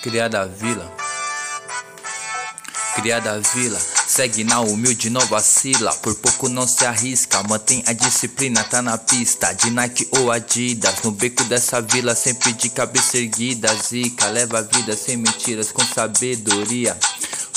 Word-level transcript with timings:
Criada 0.00 0.46
vila, 0.46 0.94
criada 2.94 3.40
vila, 3.52 3.80
segue 4.06 4.44
na 4.44 4.60
humilde, 4.60 5.10
não 5.10 5.20
vacila. 5.22 5.92
Por 5.96 6.14
pouco 6.14 6.48
não 6.48 6.68
se 6.68 6.86
arrisca, 6.86 7.42
mantém 7.42 7.82
a 7.84 7.92
disciplina, 7.92 8.62
tá 8.62 8.80
na 8.80 8.96
pista. 8.96 9.52
De 9.52 9.70
Nike 9.70 10.08
ou 10.12 10.30
Adidas, 10.30 11.02
no 11.02 11.10
beco 11.10 11.42
dessa 11.44 11.82
vila, 11.82 12.14
sempre 12.14 12.52
de 12.52 12.68
cabeça 12.70 13.18
erguida. 13.18 13.74
Zica, 13.74 14.26
leva 14.26 14.60
a 14.60 14.62
vida 14.62 14.96
sem 14.96 15.16
mentiras, 15.16 15.72
com 15.72 15.84
sabedoria. 15.84 16.96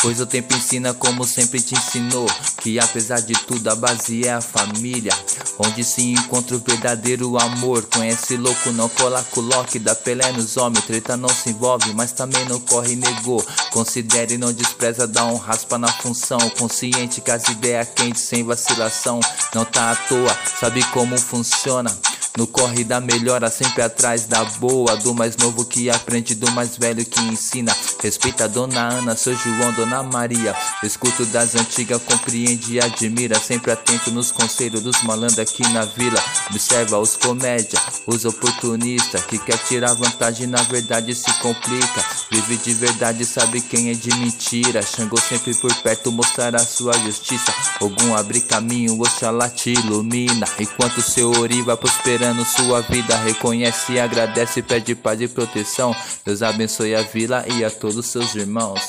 Pois 0.02 0.20
o 0.20 0.26
tempo 0.26 0.56
ensina 0.56 0.96
como 0.96 1.28
sempre 1.28 1.62
te 1.62 1.76
ensinou 1.76 2.26
Que 2.58 2.80
apesar 2.80 3.22
de 3.22 3.34
tudo 3.34 3.70
a 3.70 3.76
base 3.76 4.26
é 4.26 4.34
a 4.34 4.42
família. 4.42 5.14
Onde 5.60 5.84
se 5.84 6.02
encontra 6.02 6.56
o 6.56 6.60
verdadeiro 6.60 7.38
amor 7.38 7.86
Conhece 7.86 8.36
louco, 8.36 8.72
não 8.72 8.90
cola 8.90 9.24
coloque 9.30 9.78
Dá 9.78 9.94
Pelé 9.94 10.32
nos 10.32 10.58
homens, 10.58 10.86
treta 10.86 11.16
não 11.16 11.30
se 11.30 11.52
envolve 11.52 11.94
Mas 11.94 12.12
também 12.12 12.44
não 12.46 12.60
corre 12.60 12.96
negou. 12.96 13.46
Considere 13.70 14.34
e 14.34 14.38
não 14.40 14.52
despreza, 14.52 15.08
dá 15.08 15.26
um 15.26 15.38
raspa 15.38 15.78
na 15.78 15.88
função. 15.88 16.40
Consciente 16.58 17.22
que 17.22 17.30
as 17.30 17.48
ideias 17.48 17.90
quentes 17.96 18.24
sem 18.24 18.44
vacilação 18.44 19.20
Não 19.54 19.66
tá 19.66 19.92
à 19.92 19.96
toa, 19.96 20.36
sabe 20.60 20.84
como 20.86 21.16
funciona 21.20 21.96
no 22.38 22.48
corre 22.48 22.84
da 22.84 23.02
melhora, 23.02 23.50
sempre 23.50 23.82
atrás 23.82 24.26
da 24.26 24.44
boa. 24.44 24.96
Do 24.98 25.14
mais 25.14 25.36
novo 25.38 25.66
que 25.66 25.90
aprende, 25.90 26.36
do 26.36 26.50
mais 26.52 26.78
velho 26.78 27.06
que 27.06 27.20
ensina. 27.22 27.76
Respeita 28.02 28.46
a 28.46 28.48
dona 28.48 28.82
Ana, 28.82 29.16
seu 29.16 29.36
João, 29.36 29.74
dona 29.74 30.02
Maria. 30.04 30.56
Escuto 30.84 31.26
das 31.26 31.56
antigas, 31.56 32.02
compreende 32.04 32.74
e 32.76 32.80
admira. 32.80 33.40
Sempre 33.40 33.72
atento 33.72 34.12
nos 34.12 34.32
conselhos 34.32 34.82
dos 34.82 35.02
malandros 35.04 35.40
aqui 35.40 35.68
na 35.70 35.86
vila. 35.86 36.22
Observa 36.50 36.98
os 37.00 37.18
comédia, 37.18 37.80
os 38.08 38.24
oportunistas. 38.26 39.24
Que 39.26 39.38
quer 39.38 39.58
tirar 39.58 39.94
vantagem, 39.94 40.48
na 40.48 40.62
verdade 40.64 41.14
se 41.14 41.32
complica. 41.40 42.06
Vive 42.32 42.58
de 42.58 42.74
verdade, 42.74 43.26
sabe 43.26 43.62
quem 43.62 43.90
é 43.90 43.94
de 43.94 44.10
mentira. 44.16 44.82
Xangô 44.82 45.20
sempre 45.20 45.54
por 45.56 45.74
perto, 45.82 46.12
mostrar 46.12 46.56
a 46.56 46.60
sua 46.60 46.94
justiça. 46.94 47.54
Algum 47.80 48.16
abre 48.16 48.40
caminho, 48.42 49.00
Oxalá 49.02 49.50
te 49.50 49.72
ilumina. 49.74 50.48
Enquanto 50.60 51.02
seu 51.02 51.32
ori 51.32 51.62
vai 51.62 51.76
prosperando 52.22 52.46
sua 52.46 52.82
vida, 52.82 53.16
reconhece 53.18 54.00
agradece, 54.00 54.62
pede 54.62 54.94
paz 54.94 55.20
e 55.20 55.28
proteção. 55.28 55.96
Deus 56.24 56.44
abençoe 56.44 56.94
a 56.94 57.02
vila 57.02 57.44
e 57.48 57.66
a 57.66 57.72
todos 57.72 58.06
seus 58.06 58.36
irmãos. 58.36 58.80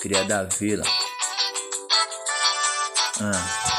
Cria 0.00 0.24
da 0.24 0.42
vila. 0.42 0.84
Ah. 3.20 3.71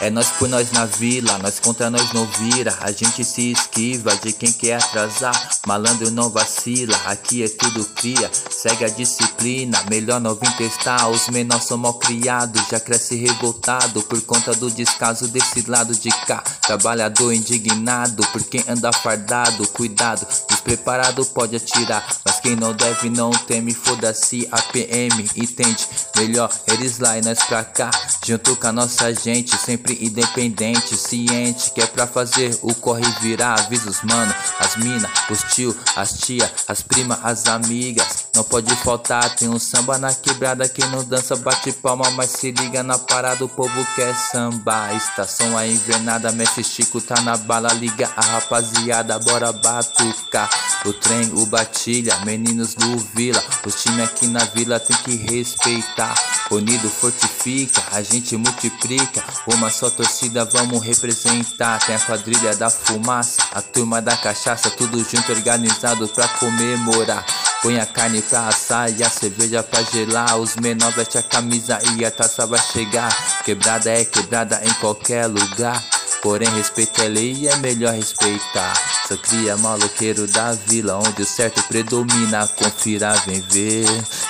É 0.00 0.08
nós 0.08 0.28
por 0.30 0.48
nós 0.48 0.72
na 0.72 0.86
vila, 0.86 1.36
nós 1.38 1.60
contra 1.60 1.90
nós 1.90 2.10
não 2.14 2.24
vira. 2.24 2.74
A 2.80 2.90
gente 2.90 3.22
se 3.22 3.52
esquiva 3.52 4.16
de 4.16 4.32
quem 4.32 4.50
quer 4.50 4.82
atrasar. 4.82 5.50
Malandro 5.66 6.10
não 6.10 6.30
vacila, 6.30 6.96
aqui 7.04 7.42
é 7.42 7.48
tudo 7.50 7.84
cria. 7.84 8.30
Segue 8.50 8.86
a 8.86 8.88
disciplina, 8.88 9.78
melhor 9.90 10.18
não 10.18 10.34
vir 10.34 10.50
testar. 10.56 11.06
Os 11.10 11.28
menores 11.28 11.66
são 11.66 11.76
mal 11.76 11.94
criados, 11.94 12.66
já 12.70 12.80
cresce 12.80 13.14
revoltado 13.16 14.02
por 14.04 14.18
conta 14.22 14.54
do 14.54 14.70
descaso 14.70 15.28
desse 15.28 15.68
lado 15.68 15.94
de 15.94 16.08
cá. 16.26 16.42
Trabalhador 16.62 17.34
indignado 17.34 18.26
por 18.28 18.42
quem 18.44 18.64
anda 18.66 18.90
fardado. 18.94 19.68
Cuidado, 19.68 20.26
despreparado 20.48 21.26
pode 21.26 21.56
atirar. 21.56 22.06
Quem 22.42 22.56
não 22.56 22.72
deve 22.72 23.10
não 23.10 23.30
teme, 23.30 23.74
foda-se 23.74 24.48
a 24.50 24.60
PM, 24.62 25.28
entende? 25.36 25.86
Melhor 26.16 26.50
eles 26.66 26.98
lá 26.98 27.18
e 27.18 27.22
nós 27.22 27.42
pra 27.42 27.64
cá. 27.64 27.90
Junto 28.24 28.56
com 28.56 28.66
a 28.66 28.72
nossa 28.72 29.12
gente, 29.14 29.56
sempre 29.56 29.98
independente, 30.00 30.96
ciente 30.96 31.70
que 31.72 31.80
é 31.80 31.86
pra 31.86 32.06
fazer 32.06 32.58
o 32.62 32.74
corre 32.74 33.04
virar. 33.20 33.60
Avisa 33.60 33.90
os 33.90 34.02
mano, 34.02 34.34
as 34.58 34.76
mina, 34.76 35.10
os 35.30 35.42
tio, 35.54 35.76
as 35.96 36.12
tia, 36.12 36.50
as 36.66 36.82
prima, 36.82 37.18
as 37.22 37.46
amigas. 37.46 38.28
Não 38.34 38.44
pode 38.44 38.74
faltar, 38.76 39.34
tem 39.36 39.48
um 39.48 39.58
samba 39.58 39.98
na 39.98 40.14
quebrada. 40.14 40.68
Quem 40.68 40.86
não 40.88 41.04
dança 41.04 41.36
bate 41.36 41.72
palma, 41.72 42.10
mas 42.12 42.30
se 42.30 42.50
liga 42.52 42.82
na 42.82 42.98
parada. 42.98 43.44
O 43.44 43.48
povo 43.48 43.86
quer 43.94 44.14
samba. 44.14 44.92
Estação 44.94 45.56
a 45.56 45.66
invernada, 45.66 46.32
Mestre 46.32 46.62
Chico 46.62 47.00
tá 47.00 47.20
na 47.22 47.36
bala. 47.36 47.72
Liga 47.72 48.10
a 48.16 48.20
rapaziada, 48.20 49.18
bora 49.18 49.52
batucar. 49.52 50.48
O 50.84 50.92
trem, 50.92 51.30
o 51.34 51.46
batilha, 51.46 52.16
meninos 52.30 52.74
do 52.74 52.96
vila. 53.14 53.42
Os 53.66 53.82
time 53.82 54.02
aqui 54.02 54.28
na 54.28 54.44
vila 54.44 54.78
tem 54.78 54.96
que 54.98 55.16
respeitar. 55.16 56.14
Unido 56.50 56.88
fortifica, 56.88 57.82
a 57.90 58.02
gente 58.02 58.36
multiplica. 58.36 59.24
Uma 59.48 59.68
só 59.68 59.90
torcida 59.90 60.44
vamos 60.44 60.84
representar. 60.84 61.84
Tem 61.84 61.96
a 61.96 61.98
quadrilha 61.98 62.54
da 62.54 62.70
fumaça, 62.70 63.42
a 63.52 63.60
turma 63.60 64.00
da 64.00 64.16
cachaça, 64.16 64.70
tudo 64.70 64.98
junto 64.98 65.32
organizado 65.32 66.06
pra 66.08 66.28
comemorar. 66.28 67.26
Põe 67.62 67.80
a 67.80 67.86
carne 67.86 68.22
pra 68.22 68.46
assar 68.46 68.90
e 68.96 69.02
a 69.02 69.10
cerveja 69.10 69.62
pra 69.64 69.82
gelar. 69.82 70.38
Os 70.38 70.54
menores 70.54 70.94
veste 70.94 71.18
a 71.18 71.22
camisa 71.22 71.80
e 71.96 72.04
a 72.04 72.10
taça 72.12 72.46
vai 72.46 72.60
chegar. 72.60 73.42
Quebrada 73.44 73.90
é 73.90 74.04
quebrada 74.04 74.60
em 74.64 74.72
qualquer 74.74 75.26
lugar. 75.26 75.84
Porém, 76.22 76.48
respeito 76.50 77.02
é 77.02 77.08
lei 77.08 77.32
e 77.32 77.48
é 77.48 77.56
melhor 77.56 77.94
respeitar. 77.94 78.99
Só 79.10 79.16
cria 79.16 79.56
maloqueiro 79.56 80.24
da 80.28 80.52
vila, 80.52 80.98
onde 80.98 81.22
o 81.22 81.26
certo 81.26 81.60
predomina. 81.64 82.46
Confira, 82.46 83.12
vem 83.26 83.40
ver. 83.40 83.84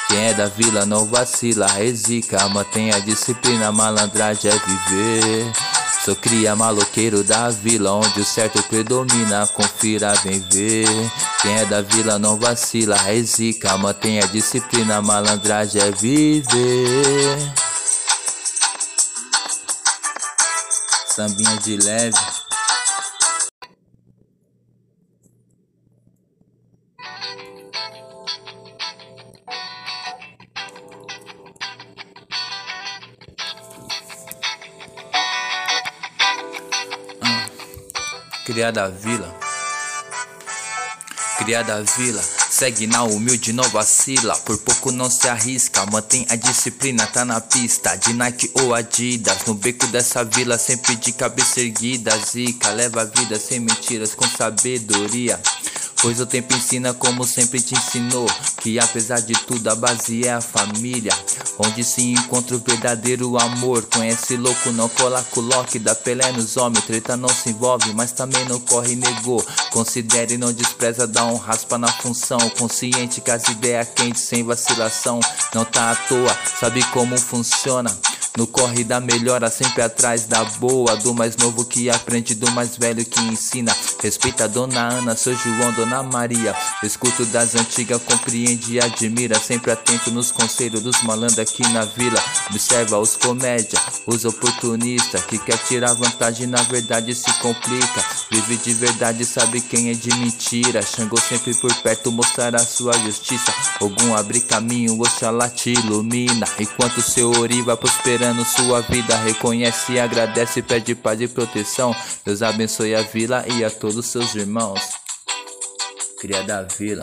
Quem 0.09 0.29
é 0.29 0.33
da 0.33 0.47
vila 0.47 0.87
não 0.87 1.05
vacila, 1.05 1.67
resica. 1.67 2.49
Mantém 2.49 2.91
a 2.91 2.99
disciplina, 2.99 3.71
malandragem 3.71 4.51
é 4.51 4.55
viver. 4.55 5.53
Sou 6.03 6.17
cria 6.17 6.57
maloqueiro 6.57 7.23
da 7.23 7.51
vila, 7.51 7.93
onde 7.93 8.23
o 8.23 8.25
certo 8.25 8.63
predomina. 8.63 9.47
Confira, 9.49 10.15
vem 10.25 10.41
ver. 10.51 10.89
Quem 11.43 11.59
é 11.59 11.67
da 11.67 11.83
vila 11.83 12.19
não 12.19 12.39
vacila, 12.39 12.97
resica. 12.97 13.77
Mantém 13.77 14.19
a 14.19 14.25
disciplina, 14.25 15.03
malandragem 15.03 15.83
é 15.83 15.91
viver. 15.91 17.53
sambinha 21.15 21.57
de 21.59 21.77
leve. 21.77 22.50
Criada 38.51 38.91
vila, 38.91 39.33
criada 41.39 41.85
vila 41.97 42.21
Segue 42.51 42.89
na 42.89 43.05
humilde, 43.05 43.53
não 43.53 43.63
vacila. 43.71 44.37
Por 44.39 44.59
pouco 44.59 44.91
não 44.91 45.09
se 45.09 45.29
arrisca. 45.29 45.87
Mantém 45.87 46.27
a 46.29 46.35
disciplina, 46.35 47.07
tá 47.07 47.25
na 47.25 47.41
pista. 47.41 47.95
De 47.95 48.13
Nike 48.13 48.51
ou 48.55 48.75
Adidas. 48.75 49.47
No 49.47 49.55
beco 49.55 49.87
dessa 49.87 50.25
vila, 50.25 50.59
sempre 50.59 50.97
de 50.97 51.13
cabeça 51.13 51.61
erguida. 51.61 52.11
Zica, 52.19 52.71
leva 52.71 53.03
a 53.03 53.05
vida 53.05 53.39
sem 53.39 53.61
mentiras, 53.61 54.17
com 54.17 54.27
sabedoria. 54.27 55.41
Pois 56.03 56.19
o 56.19 56.25
tempo 56.25 56.55
ensina 56.55 56.95
como 56.95 57.27
sempre 57.27 57.61
te 57.61 57.75
ensinou 57.75 58.27
Que 58.63 58.79
apesar 58.79 59.21
de 59.21 59.35
tudo 59.35 59.69
a 59.69 59.75
base 59.75 60.27
é 60.27 60.33
a 60.33 60.41
família. 60.41 61.13
Onde 61.59 61.85
se 61.85 62.03
encontra 62.03 62.57
o 62.57 62.59
verdadeiro 62.59 63.39
amor 63.39 63.85
Conhece 63.85 64.37
louco, 64.37 64.73
não 64.73 64.89
cola 64.89 65.23
coloque 65.31 65.79
Dá 65.79 65.95
Pelé 65.95 66.33
nos 66.33 66.57
homens, 66.57 66.85
treta 66.87 67.17
não 67.17 67.29
se 67.29 67.51
envolve 67.51 67.93
Mas 67.93 68.13
também 68.13 68.45
não 68.47 68.59
corre 68.61 68.97
negou. 68.97 69.45
Considere 69.71 70.35
e 70.35 70.39
não 70.39 70.53
despreza, 70.53 71.07
dá 71.07 71.27
um 71.27 71.37
raspa 71.37 71.77
na 71.77 71.89
função. 71.89 72.39
Consciente 72.59 73.21
que 73.21 73.31
as 73.31 73.47
ideias 73.49 73.89
quentes 73.95 74.23
sem 74.23 74.43
vacilação 74.43 75.21
Não 75.55 75.65
tá 75.67 75.91
à 75.91 75.97
toa, 75.97 76.35
sabe 76.59 76.83
como 76.85 77.19
funciona 77.19 77.95
no 78.37 78.47
corre 78.47 78.85
da 78.85 79.01
melhora, 79.01 79.51
sempre 79.51 79.83
atrás 79.83 80.25
da 80.25 80.45
boa. 80.45 80.97
Do 80.97 81.13
mais 81.15 81.37
novo 81.37 81.65
que 81.65 81.91
aprende, 81.91 82.35
do 82.35 82.51
mais 82.53 82.77
velho 82.77 83.05
que 83.05 83.21
ensina. 83.23 83.75
Respeita 84.03 84.45
a 84.45 84.47
dona 84.47 84.81
Ana, 84.81 85.17
seu 85.17 85.35
João, 85.35 85.73
dona 85.73 86.03
Maria. 86.03 86.55
Escuto 86.83 87.25
das 87.27 87.55
antigas, 87.55 88.01
compreende 88.03 88.75
e 88.75 88.81
admira. 88.81 89.39
Sempre 89.39 89.73
atento 89.73 90.11
nos 90.11 90.31
conselhos 90.31 90.83
dos 90.83 91.03
malandros 91.03 91.39
aqui 91.39 91.67
na 91.73 91.85
vila. 91.85 92.23
Observa 92.51 92.99
os 92.99 93.17
comédia, 93.17 93.79
os 94.07 94.25
oportunistas. 94.25 95.25
Que 95.25 95.39
quer 95.39 95.59
tirar 95.59 95.95
vantagem, 95.95 96.47
na 96.47 96.63
verdade 96.63 97.15
se 97.15 97.33
complica. 97.41 98.05
Vive 98.31 98.57
de 98.57 98.75
verdade, 98.75 99.25
sabe 99.25 99.61
quem 99.61 99.91
é 99.91 99.95
de 99.95 100.15
mentira. 100.15 100.83
Xangô 100.83 101.19
sempre 101.19 101.55
por 101.55 101.75
perto, 101.83 102.13
mostrar 102.13 102.55
a 102.55 102.61
sua 102.61 102.93
justiça. 102.99 103.53
Algum 103.81 104.15
abre 104.15 104.41
caminho, 104.41 105.01
Oxalá 105.01 105.49
te 105.49 105.73
ilumina. 105.73 106.47
Enquanto 106.59 107.03
seu 107.03 107.31
ori 107.33 107.63
vai 107.63 107.77
prosperar 107.77 108.20
prosperando 108.21 108.45
sua 108.45 108.83
vida. 108.83 109.17
Reconhece 109.17 109.99
agradece, 109.99 110.61
pede 110.61 110.95
paz 110.95 111.21
e 111.21 111.27
proteção. 111.27 111.97
Deus 112.25 112.43
abençoe 112.43 112.95
a 112.95 113.01
vila 113.01 113.45
e 113.49 113.65
a 113.65 113.71
todos 113.71 114.07
seus 114.07 114.35
irmãos. 114.35 114.81
Cria 116.21 116.43
da 116.43 116.63
vila. 116.63 117.03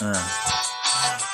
Ah. 0.00 0.41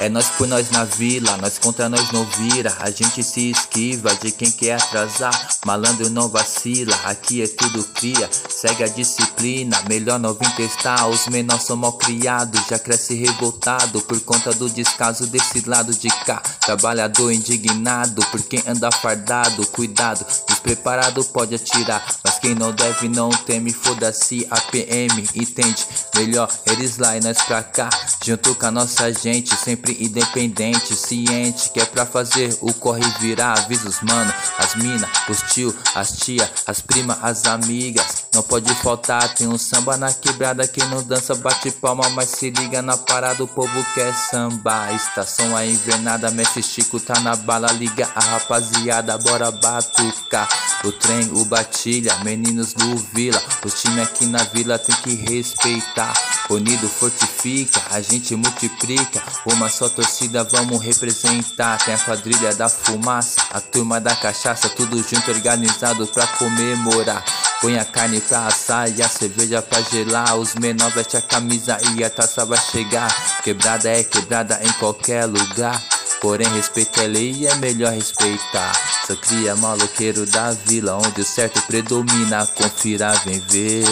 É 0.01 0.09
nós 0.09 0.27
por 0.29 0.47
nós 0.47 0.71
na 0.71 0.85
vila, 0.85 1.37
nós 1.39 1.59
contra 1.59 1.89
nós 1.89 2.13
não 2.13 2.25
vira. 2.25 2.73
A 2.79 2.89
gente 2.89 3.21
se 3.21 3.51
esquiva 3.51 4.15
de 4.15 4.31
quem 4.31 4.49
quer 4.49 4.81
atrasar. 4.81 5.49
Malandro 5.67 6.09
não 6.09 6.29
vacila, 6.29 6.95
aqui 7.05 7.43
é 7.43 7.49
tudo 7.49 7.83
cria. 7.83 8.31
Segue 8.49 8.85
a 8.85 8.89
disciplina, 8.89 9.77
melhor 9.89 10.21
não 10.21 10.35
vir 10.35 10.55
testar. 10.55 11.09
Os 11.09 11.27
menores 11.27 11.65
são 11.65 11.77
mal 11.77 11.95
criados, 11.95 12.65
já 12.69 12.79
cresce 12.79 13.15
revoltado 13.15 14.01
por 14.03 14.21
conta 14.21 14.53
do 14.53 14.71
descaso 14.71 15.27
desse 15.27 15.69
lado 15.69 15.93
de 15.93 16.09
cá. 16.25 16.41
Trabalhador 16.61 17.33
indignado 17.33 18.25
por 18.31 18.41
quem 18.43 18.63
anda 18.69 18.93
fardado. 18.93 19.67
Cuidado, 19.67 20.25
despreparado 20.49 21.25
pode 21.25 21.57
atirar. 21.57 22.07
Quem 22.41 22.55
não 22.55 22.73
deve 22.73 23.09
não 23.09 23.31
teme, 23.31 23.73
foda-se 23.73 24.47
a 24.51 24.61
PM, 24.61 25.29
entende? 25.35 25.87
Melhor 26.15 26.49
eles 26.67 26.99
lá 26.99 27.17
e 27.17 27.21
nós 27.21 27.41
pra 27.43 27.63
cá. 27.63 27.91
Junto 28.25 28.55
com 28.55 28.67
a 28.67 28.71
nossa 28.71 29.13
gente, 29.13 29.55
sempre 29.57 29.97
independente, 30.01 30.95
ciente. 30.95 31.71
Que 31.71 31.81
é 31.81 31.85
pra 31.85 32.07
fazer 32.07 32.57
o 32.61 32.73
corre 32.73 33.05
virar. 33.21 33.59
Avisa 33.59 33.89
os 33.89 34.01
mano, 34.03 34.33
as 34.59 34.75
mina, 34.77 35.09
os 35.29 35.43
tio, 35.53 35.75
as 35.95 36.13
tia, 36.13 36.51
as 36.67 36.81
prima, 36.81 37.19
as 37.23 37.47
amigas. 37.47 38.29
Não 38.35 38.43
pode 38.43 38.73
faltar, 38.77 39.35
tem 39.35 39.49
um 39.49 39.59
samba 39.59 39.97
na 39.97 40.13
quebrada. 40.13 40.67
Quem 40.67 40.87
não 40.89 41.03
dança 41.03 41.35
bate 41.35 41.71
palma, 41.71 42.09
mas 42.11 42.31
se 42.31 42.51
liga 42.51 42.81
na 42.83 42.97
parada. 42.97 43.43
O 43.43 43.49
povo 43.49 43.85
quer 43.95 44.15
samba. 44.15 44.93
Estação 44.93 45.57
a 45.57 45.67
invernada, 45.67 46.31
Mestre 46.31 46.63
Chico 46.63 47.01
tá 47.01 47.19
na 47.21 47.35
bala. 47.35 47.73
Liga 47.73 48.09
a 48.15 48.21
rapaziada, 48.21 49.19
bora 49.19 49.51
batucar. 49.51 50.49
O 50.85 50.93
trem, 50.93 51.31
o 51.33 51.45
batilha, 51.45 52.15
meninos 52.29 52.75
do 52.75 52.95
Vila. 53.15 53.43
Os 53.65 53.81
time 53.81 54.03
aqui 54.03 54.27
na 54.27 54.43
vila 54.45 54.79
tem 54.79 54.95
que 54.97 55.15
respeitar. 55.15 56.13
Unido 56.51 56.87
fortifica, 56.87 57.81
a 57.91 58.03
gente 58.03 58.37
multiplica. 58.37 59.23
Uma 59.47 59.71
só 59.71 59.89
torcida 59.89 60.45
vamos 60.45 60.83
representar. 60.83 61.83
Tem 61.83 61.95
a 61.95 61.99
quadrilha 61.99 62.55
da 62.55 62.69
fumaça, 62.69 63.41
a 63.51 63.61
turma 63.63 63.99
da 63.99 64.15
cachaça, 64.15 64.69
tudo 64.69 64.99
junto 64.99 65.31
organizado 65.31 66.07
pra 66.09 66.27
comemorar. 66.27 67.25
Põe 67.63 67.79
a 67.79 67.85
carne 67.85 68.21
pra 68.21 68.47
assar 68.47 68.91
e 68.91 69.03
a 69.03 69.09
cerveja 69.09 69.63
pra 69.63 69.81
gelar. 69.81 70.37
Os 70.37 70.55
menores 70.55 70.95
veste 70.95 71.17
a 71.17 71.23
camisa 71.23 71.79
e 71.97 72.05
a 72.05 72.11
taça 72.11 72.45
vai 72.45 72.61
chegar. 72.61 73.09
Quebrada 73.43 73.89
é 73.89 74.05
quebrada 74.05 74.61
em 74.63 74.73
qualquer 74.75 75.25
lugar. 75.25 75.83
Porém, 76.21 76.49
respeito 76.49 77.01
é 77.01 77.07
lei 77.07 77.33
e 77.33 77.47
é 77.47 77.55
melhor 77.57 77.93
respeitar. 77.93 78.73
Sou 79.07 79.17
cria 79.17 79.55
maloqueiro 79.55 80.27
da 80.27 80.51
vila, 80.51 80.97
onde 80.97 81.21
o 81.21 81.25
certo 81.25 81.63
predomina. 81.63 82.45
Confira, 82.47 83.13
vem 83.25 83.39
ver. 83.49 83.87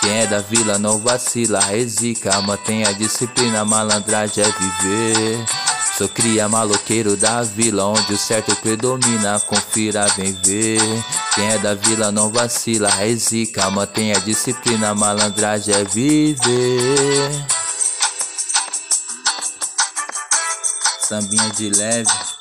Quem 0.00 0.18
é 0.18 0.26
da 0.26 0.38
vila 0.38 0.78
não 0.78 0.98
vacila, 0.98 1.58
resica. 1.58 2.40
Mantém 2.42 2.84
a 2.84 2.92
disciplina, 2.92 3.64
malandragem 3.64 4.44
é 4.44 4.46
viver. 4.46 5.44
Sou 5.98 6.08
cria 6.08 6.48
maloqueiro 6.48 7.16
da 7.16 7.42
vila, 7.42 7.86
onde 7.86 8.14
o 8.14 8.18
certo 8.18 8.54
predomina. 8.56 9.40
Confira, 9.40 10.06
vem 10.16 10.32
ver. 10.44 10.80
Quem 11.34 11.50
é 11.50 11.58
da 11.58 11.74
vila 11.74 12.12
não 12.12 12.30
vacila, 12.30 12.88
resica. 12.90 13.68
Mantém 13.70 14.12
a 14.12 14.18
disciplina, 14.20 14.94
malandragem 14.94 15.74
é 15.74 15.84
viver. 15.84 17.61
Sambinha 21.12 21.50
de 21.50 21.68
leve. 21.68 22.31